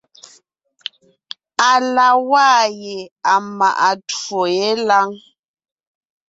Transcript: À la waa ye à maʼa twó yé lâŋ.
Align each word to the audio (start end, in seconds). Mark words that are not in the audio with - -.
À 1.69 1.71
la 1.95 2.07
waa 2.29 2.61
ye 2.83 2.97
à 3.33 3.33
maʼa 3.57 3.89
twó 4.09 4.39
yé 4.57 4.67
lâŋ. 4.87 5.09